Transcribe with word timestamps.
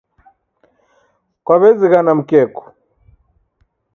Kwaw'ezighana 1.45 2.11
mkeku 2.19 2.63